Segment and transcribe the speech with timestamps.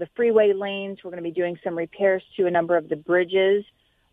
[0.00, 0.98] the freeway lanes.
[1.04, 3.64] We're going to be doing some repairs to a number of the bridges.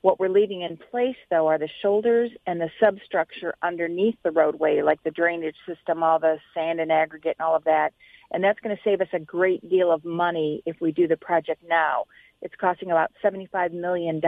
[0.02, 4.82] What we're leaving in place, though, are the shoulders and the substructure underneath the roadway,
[4.82, 7.94] like the drainage system, all the sand and aggregate and all of that.
[8.32, 11.18] And that's going to save us a great deal of money if we do the
[11.18, 12.06] project now.
[12.42, 14.22] It's costing about $75 million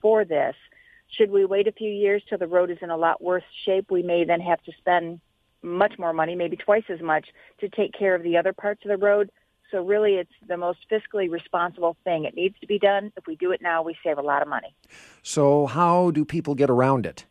[0.00, 0.56] for this.
[1.08, 3.90] Should we wait a few years till the road is in a lot worse shape,
[3.90, 5.20] we may then have to spend
[5.62, 7.28] much more money, maybe twice as much,
[7.60, 9.30] to take care of the other parts of the road.
[9.70, 12.24] So really, it's the most fiscally responsible thing.
[12.24, 13.12] It needs to be done.
[13.16, 14.74] If we do it now, we save a lot of money.
[15.22, 17.26] So how do people get around it?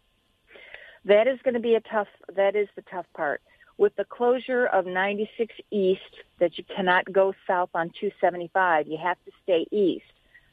[1.05, 2.07] That is going to be a tough.
[2.35, 3.41] That is the tough part.
[3.77, 6.01] With the closure of 96 East,
[6.39, 10.05] that you cannot go south on 275, you have to stay east.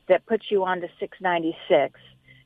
[0.09, 1.99] That puts you on to 696.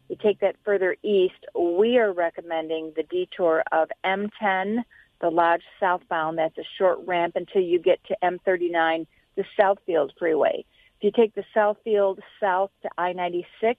[0.09, 1.45] You take that further east.
[1.55, 4.85] We are recommending the detour of M10,
[5.21, 6.39] the Lodge southbound.
[6.39, 9.07] That's a short ramp until you get to M39
[9.39, 10.65] the Southfield Freeway.
[10.99, 13.77] If you take the Southfield south to I-96,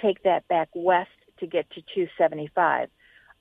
[0.00, 2.88] take that back west to get to 275.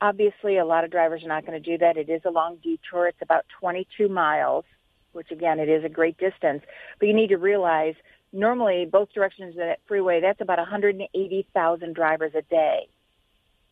[0.01, 1.95] Obviously, a lot of drivers are not going to do that.
[1.95, 3.07] It is a long detour.
[3.07, 4.65] It's about 22 miles,
[5.13, 6.61] which again, it is a great distance.
[6.99, 7.95] But you need to realize
[8.33, 12.89] normally both directions of that freeway, that's about 180,000 drivers a day.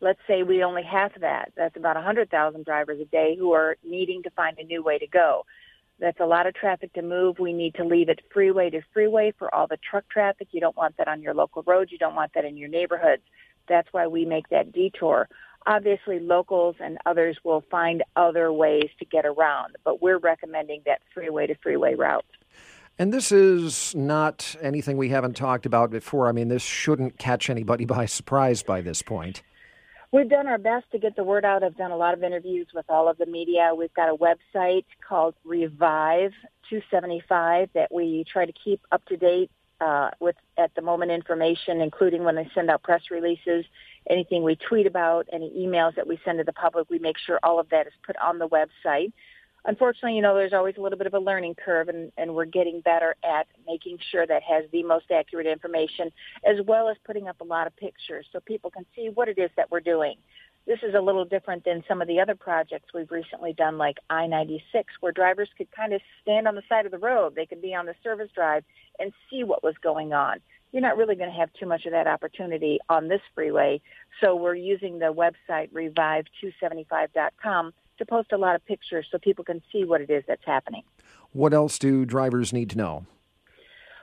[0.00, 1.52] Let's say we only have that.
[1.54, 5.06] That's about 100,000 drivers a day who are needing to find a new way to
[5.06, 5.44] go.
[6.00, 7.38] That's a lot of traffic to move.
[7.38, 10.48] We need to leave it freeway to freeway for all the truck traffic.
[10.52, 11.90] You don't want that on your local roads.
[11.90, 13.22] You don't want that in your neighborhoods.
[13.68, 15.28] That's why we make that detour.
[15.66, 21.00] Obviously, locals and others will find other ways to get around, but we're recommending that
[21.12, 22.24] freeway to freeway route.
[22.98, 26.28] And this is not anything we haven't talked about before.
[26.28, 29.42] I mean, this shouldn't catch anybody by surprise by this point.
[30.10, 31.62] We've done our best to get the word out.
[31.62, 33.72] I've done a lot of interviews with all of the media.
[33.76, 36.32] We've got a website called Revive
[36.70, 39.50] 275 that we try to keep up to date
[39.82, 43.66] uh, with at the moment information, including when they send out press releases,
[44.08, 46.88] anything we tweet about, any emails that we send to the public.
[46.88, 49.12] We make sure all of that is put on the website
[49.64, 52.44] unfortunately, you know, there's always a little bit of a learning curve, and, and we're
[52.44, 56.10] getting better at making sure that has the most accurate information,
[56.44, 59.38] as well as putting up a lot of pictures so people can see what it
[59.38, 60.16] is that we're doing.
[60.66, 63.96] This is a little different than some of the other projects we've recently done, like
[64.10, 64.60] I-96,
[65.00, 67.34] where drivers could kind of stand on the side of the road.
[67.34, 68.64] They could be on the service drive
[68.98, 70.40] and see what was going on.
[70.72, 73.80] You're not really going to have too much of that opportunity on this freeway.
[74.22, 79.62] So we're using the website revive275.com to post a lot of pictures so people can
[79.72, 80.82] see what it is that's happening.
[81.32, 83.06] What else do drivers need to know?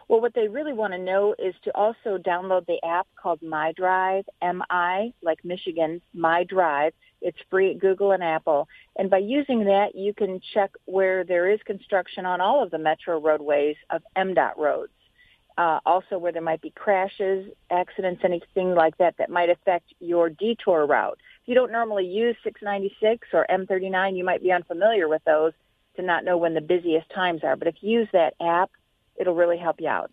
[0.07, 3.73] Well, what they really want to know is to also download the app called Mi
[3.75, 6.93] Drive, M-I, like Michigan, Mi Drive.
[7.21, 8.67] It's free at Google and Apple.
[8.97, 12.77] And by using that, you can check where there is construction on all of the
[12.77, 14.91] metro roadways of MDOT roads.
[15.57, 20.29] Uh, also where there might be crashes, accidents, anything like that that might affect your
[20.29, 25.53] detour route you don't normally use 696 or M39, you might be unfamiliar with those
[25.95, 27.55] to not know when the busiest times are.
[27.55, 28.71] But if you use that app,
[29.15, 30.11] it'll really help you out.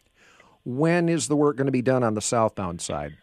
[0.65, 3.17] When is the work going to be done on the southbound side?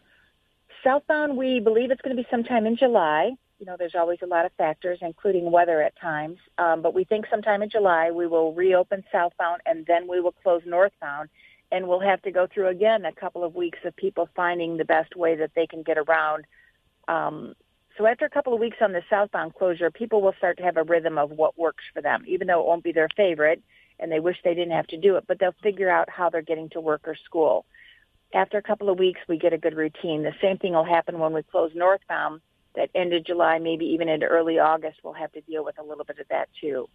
[0.84, 3.32] Southbound, we believe it's going to be sometime in July.
[3.58, 6.38] You know, there's always a lot of factors, including weather at times.
[6.58, 10.32] Um, but we think sometime in July we will reopen southbound and then we will
[10.32, 11.28] close northbound.
[11.72, 14.84] And we'll have to go through again a couple of weeks of people finding the
[14.84, 16.44] best way that they can get around
[17.06, 17.54] um,
[17.98, 20.76] so after a couple of weeks on the southbound closure, people will start to have
[20.76, 23.62] a rhythm of what works for them, even though it won't be their favorite
[24.00, 26.42] and they wish they didn't have to do it, but they'll figure out how they're
[26.42, 27.66] getting to work or school.
[28.32, 30.22] After a couple of weeks, we get a good routine.
[30.22, 32.40] The same thing will happen when we close northbound.
[32.76, 35.82] That end of July, maybe even into early August, we'll have to deal with a
[35.82, 36.88] little bit of that too.